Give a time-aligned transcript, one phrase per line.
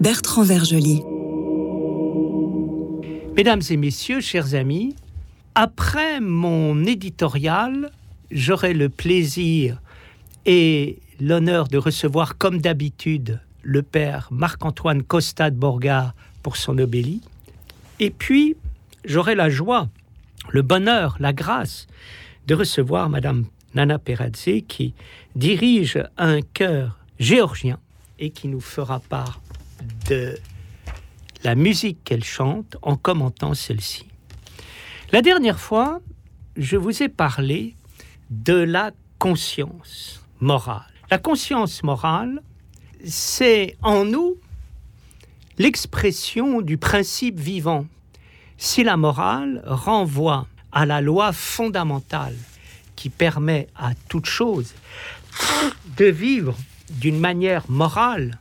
[0.00, 1.02] Bertrand Vergely.
[3.34, 4.94] Mesdames et messieurs, chers amis,
[5.54, 7.90] après mon éditorial,
[8.30, 9.80] j'aurai le plaisir
[10.44, 17.22] et l'honneur de recevoir, comme d'habitude, le père Marc-Antoine Costa de Borgard pour son obélie.
[17.98, 18.56] Et puis,
[19.06, 19.88] j'aurai la joie,
[20.50, 21.86] le bonheur, la grâce
[22.46, 24.92] de recevoir Madame Nana Peradze qui
[25.34, 27.78] dirige un chœur géorgien
[28.18, 29.40] et qui nous fera part
[30.08, 30.38] de
[31.44, 34.06] la musique qu'elle chante en commentant celle-ci.
[35.12, 36.00] La dernière fois,
[36.56, 37.76] je vous ai parlé
[38.30, 40.82] de la conscience morale.
[41.10, 42.42] La conscience morale,
[43.04, 44.36] c'est en nous
[45.56, 47.86] l'expression du principe vivant.
[48.58, 52.36] Si la morale renvoie à la loi fondamentale
[52.96, 54.74] qui permet à toute chose
[55.96, 56.56] de vivre
[56.90, 58.40] d'une manière morale,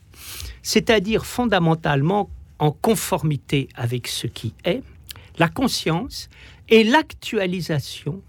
[0.63, 4.81] c'est-à-dire fondamentalement en conformité avec ce qui est,
[5.37, 6.29] la conscience
[6.69, 8.21] est l'actualisation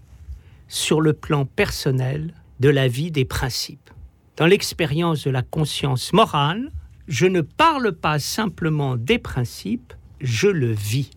[0.67, 3.89] sur le plan personnel de la vie des principes.
[4.37, 6.71] Dans l'expérience de la conscience morale,
[7.07, 11.09] je ne parle pas simplement des principes, je le vis.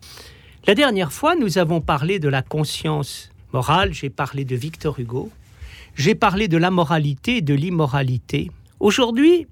[0.65, 5.31] La dernière fois, nous avons parlé de la conscience morale, j'ai parlé de Victor Hugo,
[5.95, 8.49] j'ai parlé de la moralité et de l'immoralité.
[8.79, 9.47] Aujourd'hui,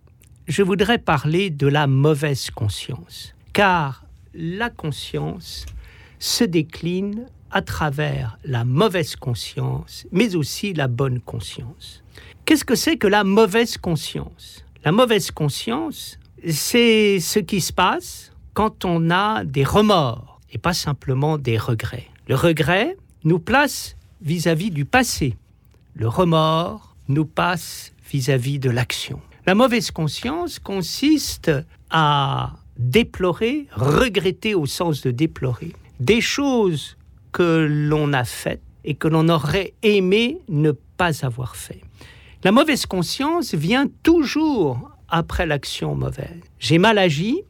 [0.48, 5.66] je voudrais parler de la mauvaise conscience, car la conscience
[6.20, 12.04] se décline à travers la mauvaise conscience, mais aussi la bonne conscience.
[12.46, 14.66] Qu'est-ce que c'est que la mauvaise conscience?
[14.84, 16.18] La mauvaise conscience,
[16.50, 22.08] c'est ce qui se passe quand on a des remords et pas simplement des regrets.
[22.28, 25.38] Le regret nous place vis-à-vis du passé.
[25.94, 29.20] Le remords nous passe vis-à-vis de l'action.
[29.46, 31.52] La mauvaise conscience consiste
[31.90, 36.98] à déplorer, regretter au sens de déplorer, des choses
[37.32, 41.82] que l'on a faites et que l'on aurait aimé ne pas avoir fait.
[42.44, 46.42] La mauvaise conscience vient toujours après l'action mauvaise.
[46.60, 47.44] J'ai mal agi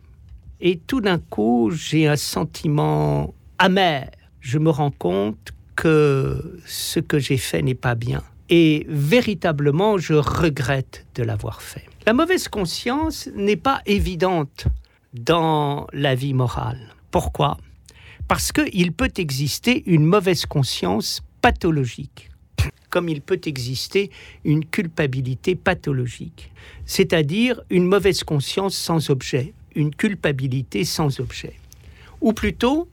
[0.59, 4.11] et tout d'un coup, j'ai un sentiment amer.
[4.41, 8.21] Je me rends compte que ce que j'ai fait n'est pas bien.
[8.51, 11.85] Et véritablement, je regrette de l'avoir fait.
[12.05, 14.67] La mauvaise conscience n'est pas évidente
[15.13, 16.93] dans la vie morale.
[17.11, 17.57] Pourquoi?
[18.27, 22.29] Parce qu'il peut exister une mauvaise conscience pathologique
[22.91, 24.11] comme il peut exister
[24.43, 26.51] une culpabilité pathologique,
[26.85, 31.53] c'est-à-dire une mauvaise conscience sans objet, une culpabilité sans objet,
[32.19, 32.89] ou plutôt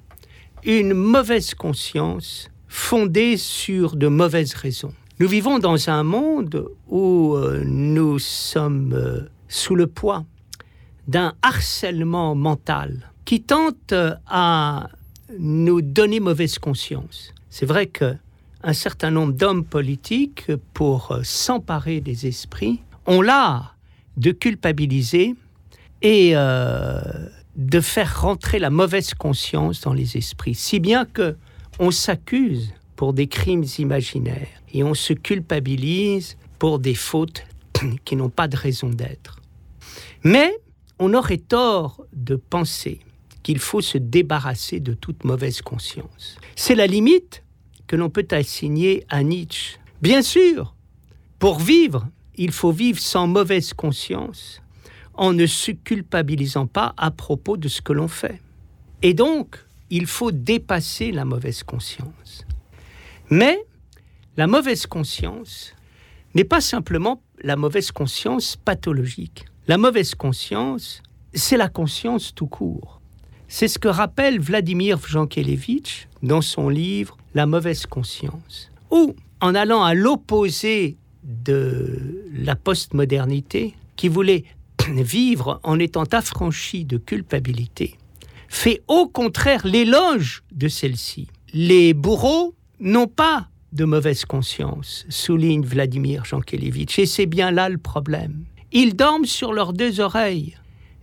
[0.65, 4.95] une mauvaise conscience fondée sur de mauvaises raisons.
[5.21, 10.25] Nous vivons dans un monde où euh, nous sommes euh, sous le poids
[11.09, 13.93] d'un harcèlement mental qui tente
[14.27, 14.89] à
[15.39, 17.33] nous donner mauvaise conscience.
[17.51, 18.17] C'est vrai que
[18.63, 23.77] un certain nombre d'hommes politiques, pour euh, s'emparer des esprits, ont l'art
[24.17, 25.35] de culpabiliser
[26.03, 27.01] et euh,
[27.57, 31.37] de faire rentrer la mauvaise conscience dans les esprits, si bien que
[31.79, 37.47] on s'accuse pour des crimes imaginaires et on se culpabilise pour des fautes
[38.05, 39.41] qui n'ont pas de raison d'être.
[40.25, 40.59] Mais
[40.99, 42.99] on aurait tort de penser
[43.45, 46.39] qu'il faut se débarrasser de toute mauvaise conscience.
[46.57, 47.45] C'est la limite
[47.87, 49.79] que l'on peut assigner à Nietzsche.
[50.03, 50.75] Bien sûr,
[51.39, 54.61] pour vivre, il faut vivre sans mauvaise conscience,
[55.15, 58.43] en ne se culpabilisant pas à propos de ce que l'on fait.
[59.03, 62.45] Et donc, il faut dépasser la mauvaise conscience.
[63.31, 63.59] Mais
[64.37, 65.75] la mauvaise conscience
[66.35, 69.47] n'est pas simplement la mauvaise conscience pathologique.
[69.67, 71.03] La mauvaise conscience,
[71.35, 73.01] c'est la conscience tout court.
[73.49, 79.83] C'est ce que rappelle Vladimir Jankélévitch dans son livre La mauvaise conscience, ou en allant
[79.83, 84.45] à l'opposé de la postmodernité, qui voulait
[84.89, 87.99] vivre en étant affranchi de culpabilité,
[88.49, 91.29] fait au contraire l'éloge de celle-ci.
[91.53, 97.79] Les bourreaux n'ont pas de mauvaise conscience, souligne Vladimir Jankélévitch, et c'est bien là le
[97.79, 98.45] problème.
[98.73, 100.57] Ils dorment sur leurs deux oreilles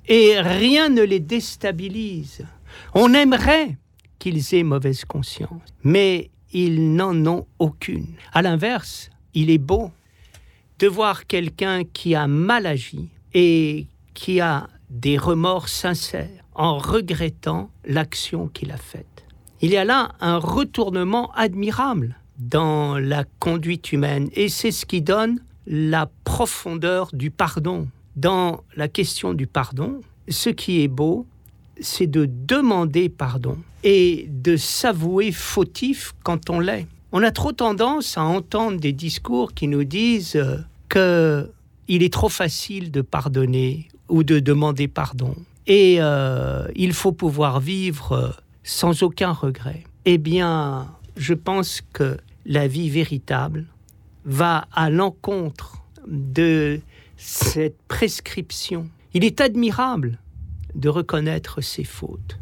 [0.07, 2.45] et rien ne les déstabilise.
[2.93, 3.77] On aimerait
[4.19, 8.15] qu'ils aient mauvaise conscience, mais ils n'en ont aucune.
[8.33, 9.91] À l'inverse, il est beau
[10.79, 17.69] de voir quelqu'un qui a mal agi et qui a des remords sincères en regrettant
[17.85, 19.24] l'action qu'il a faite.
[19.61, 24.29] Il y a là un retournement admirable dans la conduite humaine.
[24.33, 27.87] Et c'est ce qui donne la profondeur du pardon.
[28.15, 31.25] Dans la question du pardon, ce qui est beau,
[31.79, 36.87] c'est de demander pardon et de s'avouer fautif quand on l'est.
[37.11, 40.57] On a trop tendance à entendre des discours qui nous disent euh,
[40.89, 41.49] que
[41.87, 45.35] il est trop facile de pardonner ou de demander pardon.
[45.67, 48.29] Et euh, il faut pouvoir vivre euh,
[48.65, 49.83] sans aucun regret.
[50.03, 53.65] Eh bien, je pense que la vie véritable
[54.25, 56.81] va à l'encontre de
[57.15, 58.89] cette prescription.
[59.13, 60.19] Il est admirable
[60.73, 62.37] de reconnaître ses fautes.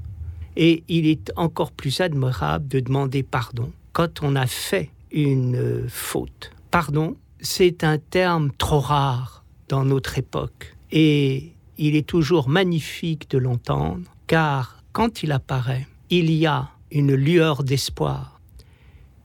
[0.55, 6.51] Et il est encore plus admirable de demander pardon quand on a fait une faute.
[6.71, 10.75] Pardon, c'est un terme trop rare dans notre époque.
[10.91, 15.87] Et il est toujours magnifique de l'entendre, car quand il apparaît,
[16.19, 18.39] il y a une lueur d'espoir.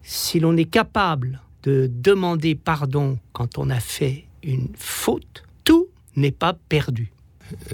[0.02, 6.30] Si l'on est capable de demander pardon quand on a fait une faute, tout n'est
[6.30, 7.12] pas perdu.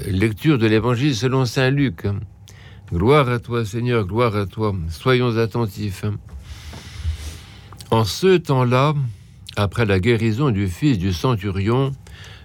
[0.06, 2.06] Lecture de l'Évangile selon Saint Luc.
[2.92, 4.74] Gloire à toi Seigneur, gloire à toi.
[4.88, 6.04] Soyons attentifs.
[7.92, 8.94] En ce temps-là,
[9.54, 11.92] après la guérison du fils du centurion,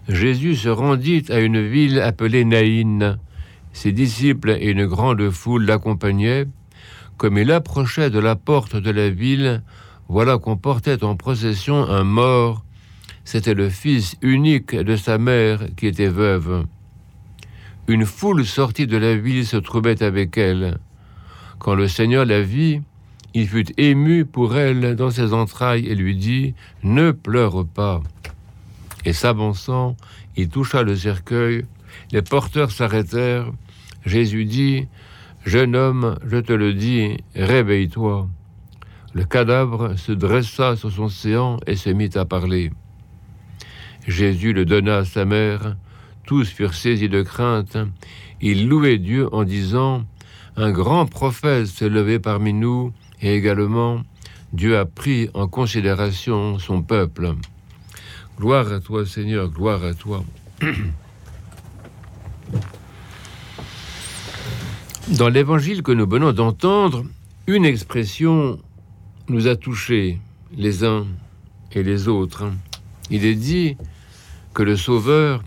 [0.08, 3.18] Jésus se rendit à une ville appelée Naïn.
[3.74, 6.46] Ses disciples et une grande foule l'accompagnaient.
[7.20, 9.62] Comme il approchait de la porte de la ville,
[10.08, 12.64] voilà qu'on portait en procession un mort.
[13.26, 16.66] C'était le fils unique de sa mère qui était veuve.
[17.90, 20.80] Une foule sortie de la ville se trouvait avec elle.
[21.58, 22.80] Quand le Seigneur la vit,
[23.34, 28.02] il fut ému pour elle dans ses entrailles et lui dit Ne pleure pas.
[29.04, 29.98] Et s'avançant,
[30.38, 31.66] il toucha le cercueil.
[32.14, 33.52] Les porteurs s'arrêtèrent.
[34.06, 34.88] Jésus dit
[35.46, 38.28] Jeune homme, je te le dis, réveille-toi.
[39.14, 42.72] Le cadavre se dressa sur son séant et se mit à parler.
[44.08, 45.78] Jésus le donna à sa mère.
[46.26, 47.78] Tous furent saisis de crainte.
[48.42, 50.06] Ils louaient Dieu en disant
[50.58, 54.02] Un grand prophète s'est levé parmi nous, et également
[54.54, 57.34] Dieu a pris en considération son peuple.
[58.38, 60.24] Gloire à toi, Seigneur, gloire à toi.
[65.18, 67.04] Dans l'évangile que nous venons d'entendre,
[67.48, 68.60] une expression
[69.28, 70.20] nous a touchés
[70.56, 71.08] les uns
[71.72, 72.46] et les autres.
[73.10, 73.76] Il est dit
[74.54, 75.44] que le Sauveur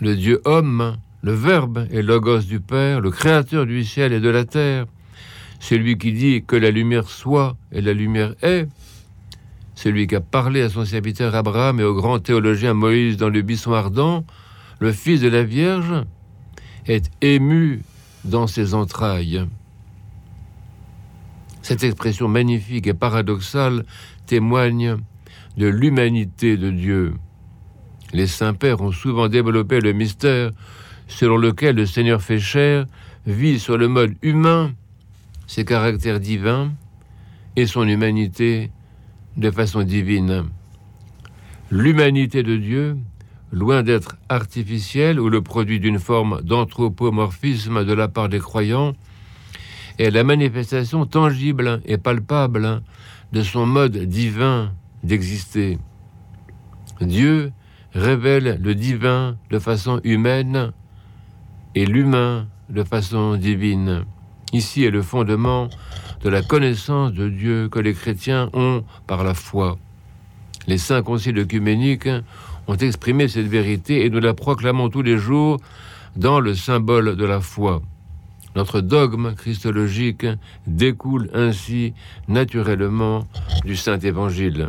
[0.00, 4.28] le Dieu homme, le Verbe et logos du Père, le Créateur du ciel et de
[4.28, 4.86] la terre,
[5.60, 8.66] celui qui dit que la lumière soit et la lumière est,
[9.76, 13.42] celui qui a parlé à son serviteur Abraham et au grand théologien Moïse dans le
[13.42, 14.24] buisson ardent,
[14.80, 16.04] le Fils de la Vierge,
[16.86, 17.82] est ému
[18.24, 19.46] dans ses entrailles.
[21.62, 23.84] Cette expression magnifique et paradoxale
[24.26, 24.96] témoigne
[25.56, 27.14] de l'humanité de Dieu.
[28.12, 30.50] Les saints-pères ont souvent développé le mystère
[31.08, 32.86] selon lequel le Seigneur fait chair
[33.26, 34.72] vit sur le mode humain
[35.46, 36.72] ses caractères divins
[37.56, 38.70] et son humanité
[39.36, 40.44] de façon divine.
[41.70, 42.96] L'humanité de Dieu,
[43.54, 48.94] loin d'être artificielle ou le produit d'une forme d'anthropomorphisme de la part des croyants,
[49.98, 52.82] est la manifestation tangible et palpable
[53.32, 54.72] de son mode divin
[55.04, 55.78] d'exister.
[57.00, 57.52] Dieu
[57.94, 60.72] révèle le divin de façon humaine
[61.76, 64.04] et l'humain de façon divine.
[64.52, 65.68] Ici est le fondement
[66.22, 69.78] de la connaissance de Dieu que les chrétiens ont par la foi.
[70.66, 72.08] Les saints conciles œcuméniques
[72.66, 75.58] ont exprimé cette vérité et nous la proclamons tous les jours
[76.16, 77.82] dans le symbole de la foi.
[78.56, 80.26] Notre dogme christologique
[80.66, 81.92] découle ainsi
[82.28, 83.26] naturellement
[83.64, 84.68] du Saint Évangile.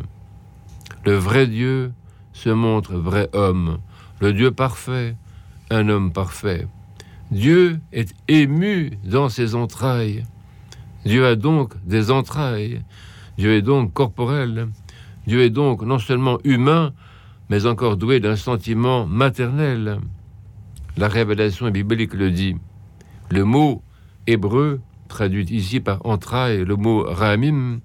[1.05, 1.93] Le vrai Dieu
[2.33, 3.77] se montre vrai homme,
[4.19, 5.15] le Dieu parfait,
[5.69, 6.67] un homme parfait.
[7.31, 10.23] Dieu est ému dans ses entrailles.
[11.05, 12.81] Dieu a donc des entrailles.
[13.37, 14.69] Dieu est donc corporel.
[15.27, 16.94] Dieu est donc non seulement humain,
[17.50, 20.00] mais encore doué d'un sentiment maternel.
[20.98, 22.55] La révélation biblique le dit.
[23.29, 23.82] Le mot
[24.27, 27.79] hébreu, traduit ici par entrailles, le mot ramim,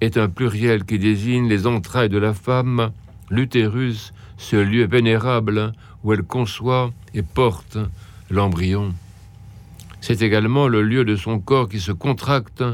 [0.00, 2.92] est un pluriel qui désigne les entrailles de la femme
[3.30, 5.72] l'utérus, ce lieu vénérable
[6.02, 7.78] où elle conçoit et porte
[8.30, 8.94] l'embryon.
[10.00, 12.64] C'est également le lieu de son corps qui se contracte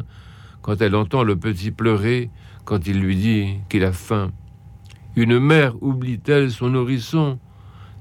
[0.62, 2.30] quand elle entend le petit pleurer,
[2.66, 4.32] quand il lui dit qu'il a faim.
[5.14, 7.38] Une mère oublie-t-elle son nourrisson?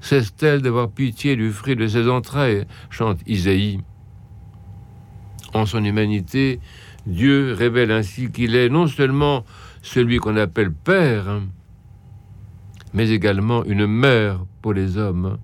[0.00, 2.66] Cesse-t-elle d'avoir pitié du fruit de ses entrailles?
[2.90, 3.80] chante Isaïe.
[5.54, 6.60] En son humanité,
[7.06, 9.44] Dieu révèle ainsi qu'il est non seulement
[9.80, 11.40] celui qu'on appelle Père,
[12.92, 15.38] mais également une mère pour les hommes.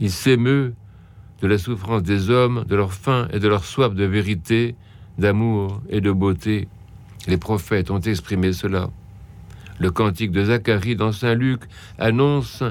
[0.00, 0.74] Il s'émeut
[1.42, 4.74] de la souffrance des hommes, de leur faim et de leur soif de vérité,
[5.18, 6.66] d'amour et de beauté.
[7.26, 8.90] Les prophètes ont exprimé cela.
[9.78, 11.62] Le cantique de Zacharie dans Saint Luc
[11.98, 12.62] annonce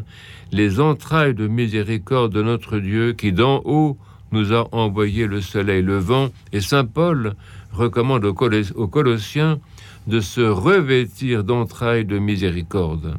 [0.51, 3.97] les entrailles de miséricorde de notre Dieu qui d'en haut
[4.31, 7.35] nous a envoyé le soleil levant et Saint Paul
[7.71, 9.59] recommande aux, Colossiens
[10.07, 13.17] de se revêtir d'entrailles de miséricorde.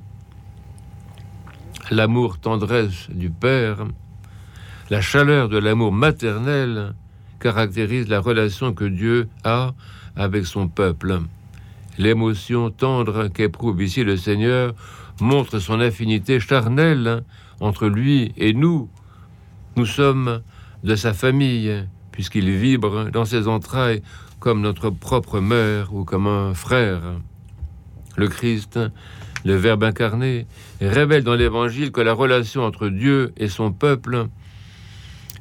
[1.90, 3.86] L'amour tendresse du Père,
[4.90, 6.94] la chaleur de l'amour maternel
[7.40, 9.74] caractérise la relation que Dieu a
[10.16, 11.20] avec son peuple.
[11.98, 14.74] L'émotion tendre qu'éprouve ici le Seigneur
[15.20, 17.22] montre son affinité charnelle
[17.60, 18.88] entre lui et nous.
[19.76, 20.42] Nous sommes
[20.84, 24.02] de sa famille, puisqu'il vibre dans ses entrailles
[24.40, 27.02] comme notre propre mère ou comme un frère.
[28.16, 28.78] Le Christ,
[29.44, 30.46] le Verbe incarné,
[30.80, 34.26] révèle dans l'Évangile que la relation entre Dieu et son peuple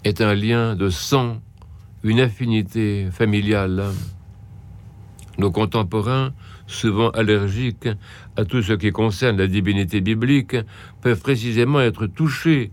[0.03, 1.41] est un lien de sang,
[2.03, 3.85] une affinité familiale.
[5.37, 6.33] Nos contemporains,
[6.67, 7.89] souvent allergiques
[8.37, 10.55] à tout ce qui concerne la divinité biblique,
[11.01, 12.71] peuvent précisément être touchés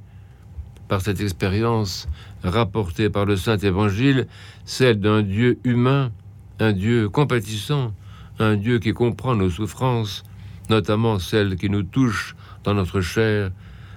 [0.88, 2.08] par cette expérience
[2.42, 4.26] rapportée par le Saint Évangile,
[4.64, 6.10] celle d'un Dieu humain,
[6.58, 7.92] un Dieu compatissant,
[8.38, 10.24] un Dieu qui comprend nos souffrances,
[10.70, 12.34] notamment celles qui nous touchent
[12.64, 13.50] dans notre chair,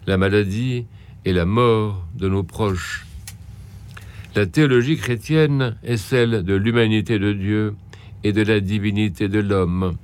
[0.07, 0.85] la maladie
[1.25, 3.05] et la mort de nos proches.
[4.35, 7.75] La théologie chrétienne est celle de l'humanité de Dieu
[8.23, 9.95] et de la divinité de l'homme.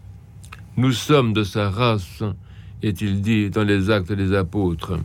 [0.75, 2.23] Nous sommes de sa race,
[2.83, 4.99] est-il dit dans les actes des apôtres.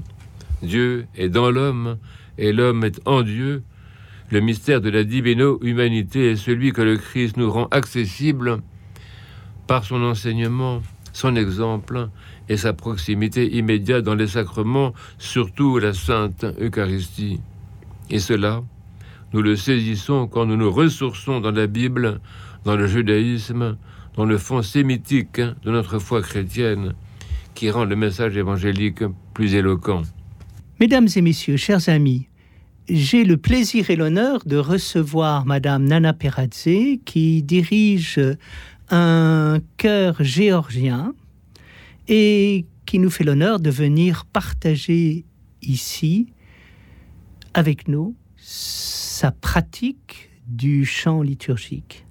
[0.62, 1.98] Dieu est dans l'homme
[2.38, 3.62] et l'homme est en Dieu.
[4.30, 8.58] Le mystère de la divino-humanité est celui que le Christ nous rend accessible
[9.66, 12.08] par son enseignement, son exemple
[12.48, 17.40] et sa proximité immédiate dans les sacrements, surtout la Sainte Eucharistie.
[18.10, 18.62] Et cela,
[19.32, 22.20] nous le saisissons quand nous nous ressourçons dans la Bible,
[22.64, 23.76] dans le judaïsme,
[24.16, 26.94] dans le fond sémitique de notre foi chrétienne,
[27.54, 29.02] qui rend le message évangélique
[29.34, 30.02] plus éloquent.
[30.80, 32.28] Mesdames et messieurs, chers amis,
[32.88, 38.20] j'ai le plaisir et l'honneur de recevoir Madame Nana Peradze qui dirige
[38.90, 41.14] un chœur géorgien
[42.08, 45.24] et qui nous fait l'honneur de venir partager
[45.62, 46.26] ici
[47.54, 52.04] avec nous sa pratique du chant liturgique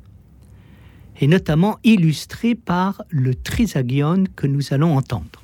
[1.22, 5.42] et notamment illustré par le trisagion que nous allons entendre.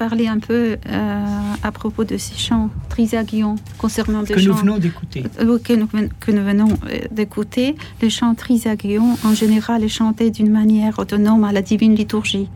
[0.00, 4.62] Parler un peu euh, à propos de ces chants trisagions concernant des que chants nous
[4.64, 5.24] venons d'écouter.
[5.40, 5.88] euh, que, nous,
[6.24, 7.76] que nous venons euh, d'écouter.
[8.00, 12.48] Le chant trisagion, en général, est chanté d'une manière autonome à la divine liturgie.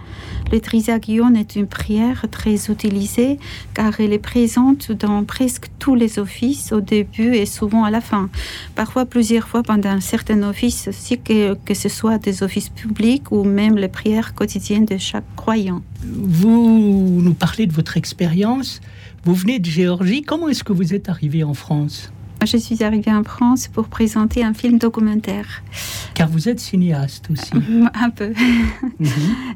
[0.52, 3.38] Le trisagion est une prière très utilisée
[3.74, 8.00] car elle est présente dans presque tous les offices au début et souvent à la
[8.00, 8.30] fin.
[8.74, 13.44] Parfois plusieurs fois pendant certains offices aussi, que, que ce soit des offices publics ou
[13.44, 15.82] même les prières quotidiennes de chaque croyant.
[16.12, 18.80] Vous nous parlez de votre expérience.
[19.24, 20.22] Vous venez de Géorgie.
[20.22, 22.10] Comment est-ce que vous êtes arrivé en France?
[22.44, 25.62] Je suis arrivée en France pour présenter un film documentaire.
[26.12, 27.50] Car vous êtes cinéaste aussi.
[27.94, 28.34] Un peu.
[28.98, 29.08] Mhm.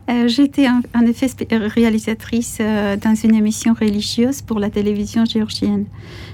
[0.09, 5.85] Euh, J'étais en, effet réalisatrice euh, dans une émission religieuse pour la télévision géorgienne.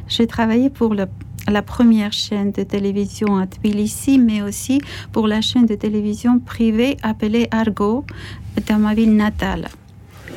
[0.07, 1.07] J'ai travaillé pour le-
[1.51, 4.81] la première chaîne de télévision à Tbilissi, mais aussi
[5.11, 8.05] pour la chaîne de télévision privée appelée Argo
[8.69, 9.69] dans ma ville natale.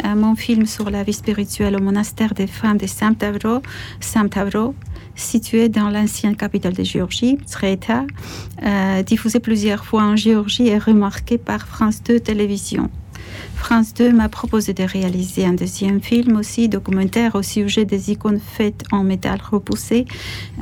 [0.06, 3.62] Euh, mon film sur la vie spirituelle au monastère des femmes de Samtavro,
[4.00, 4.76] Samtavro
[5.16, 8.06] situé dans l'ancienne capitale de Géorgie, Sreta,
[8.64, 12.92] euh, diffusé plusieurs fois en Géorgie et remarqué par France 2 Télévision.
[13.56, 18.40] France 2 m'a proposé de réaliser un deuxième film aussi documentaire au sujet des icônes
[18.40, 20.06] faites en métal repoussé,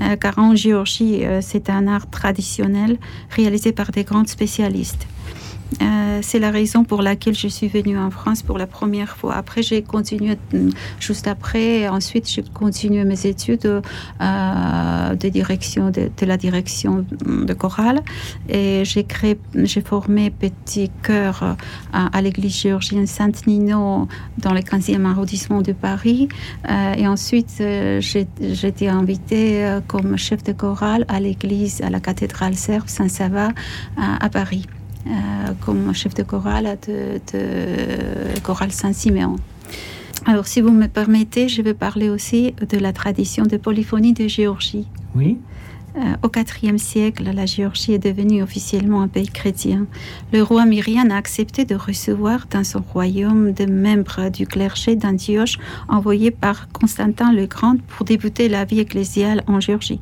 [0.02, 2.98] euh, car en Géorgie, c'est un art traditionnel
[3.30, 5.08] réalisé par des grands spécialistes.
[5.82, 9.36] Euh, c'est la raison pour laquelle je suis venue en France pour la première fois.
[9.36, 11.88] Après, j'ai continué mm, juste après.
[11.88, 18.02] Ensuite, j'ai continué mes études euh, de direction de, la direction de chorale
[18.50, 21.54] et j'ai créé, j'ai formé petit chœur euh,
[21.92, 26.30] à, l'église géorgienne Saint-Nino dans le 15e arrondissement de Paris.
[26.70, 28.28] Euh, et ensuite, euh, j'ai
[28.68, 33.50] été invitée euh, comme chef de chorale à l'église, à la cathédrale serbe Saint-Sava
[33.98, 34.85] à, Paris euh,
[35.62, 39.36] comme chef de chorale de, de chorale Saint-Siméon.
[40.26, 44.28] Alors, si vous me permettez, je vais parler aussi de la tradition de polyphonie de
[44.28, 44.88] Géorgie.
[45.14, 45.38] Oui.
[45.98, 46.30] Euh, au
[46.62, 49.88] IVe siècle, la Géorgie est devenue officiellement un pays chrétien.
[50.34, 55.58] Le roi Myrian a accepté de recevoir dans son royaume des membres du clergé d'Antioche
[55.88, 60.02] envoyés par Constantin le Grand pour débuter la vie ecclésiale en Géorgie.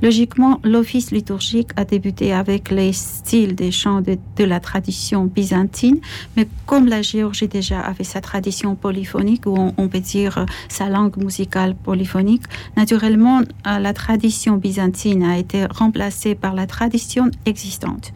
[0.00, 5.98] Logiquement, l'office liturgique a débuté avec les styles des chants de, la tradition byzantine,
[6.36, 11.16] mais comme la Géorgie déjà avait sa tradition polyphonique, ou on, peut dire sa langue
[11.18, 12.44] musicale polyphonique,
[12.76, 18.12] naturellement, euh, la tradition byzantine été remplacée par la tradition existante.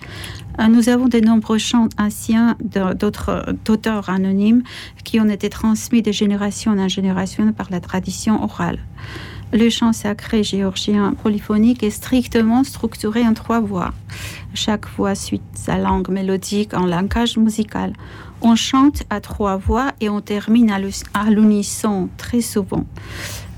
[0.60, 4.62] Euh, Nous avons de nombreux chants anciens d'autres d'auteurs anonymes
[5.04, 8.78] qui ont été transmis de génération en génération par la tradition orale.
[9.50, 13.94] Le chant sacré géorgien polyphonique est strictement structuré en trois voix.
[14.52, 17.94] Chaque voix suit sa langue mélodique en langage musical.
[18.42, 22.84] On chante à trois voix et on termine à l'unisson très souvent.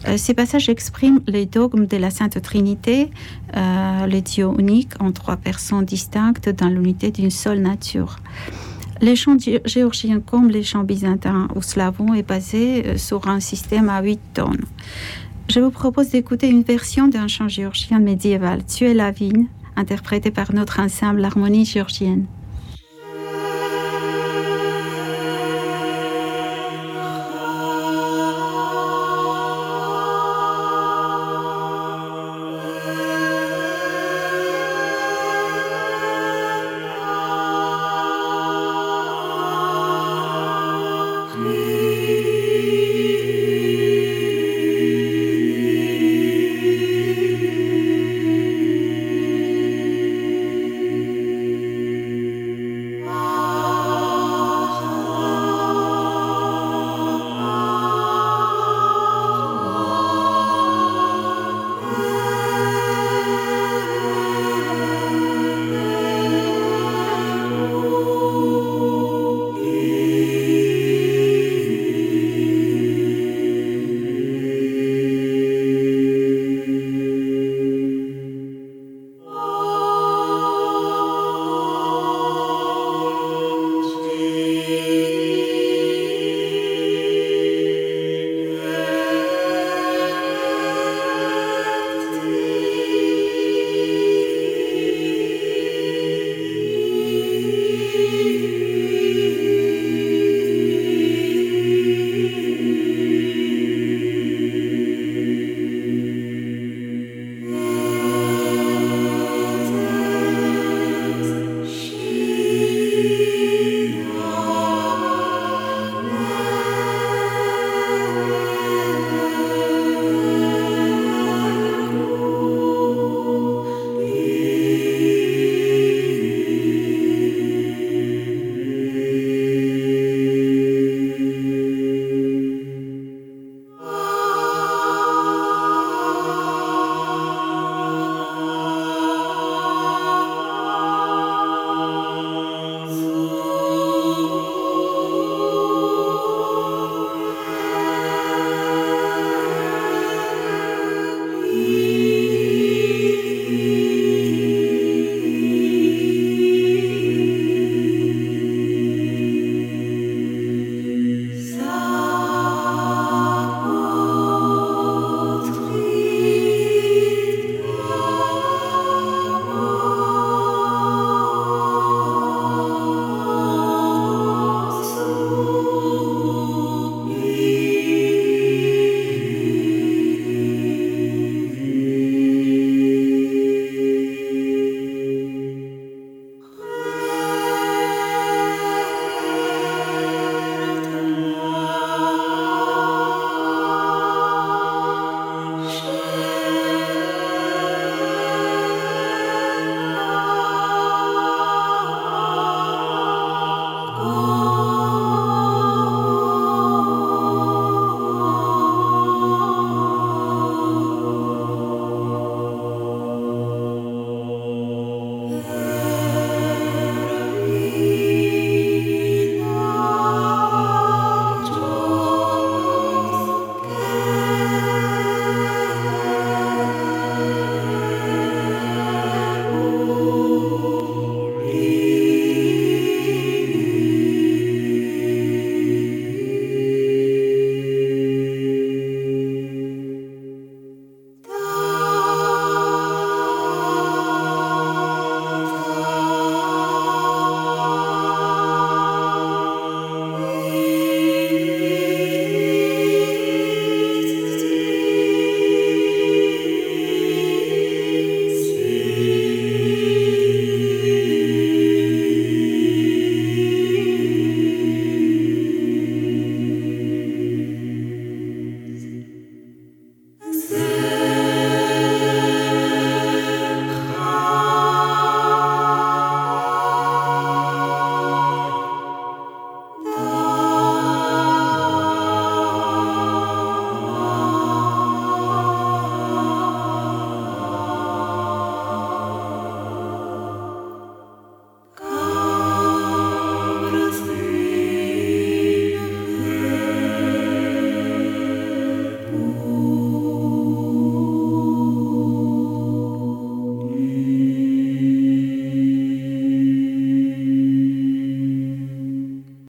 [0.09, 3.11] Euh, ces passages expriment les dogmes de la Sainte Trinité,
[3.57, 8.17] euh, le Dieu unique en trois personnes distinctes dans l'unité d'une seule nature.
[9.03, 13.41] Les chants gé- géorgiens comme les chants byzantins ou slavons est basé euh, sur un
[13.41, 14.65] système à huit tonnes.
[15.49, 20.31] Je vous propose d'écouter une version d'un chant géorgien médiéval, Tu es la vigne, interprété
[20.31, 22.27] par notre ensemble L'Harmonie géorgienne.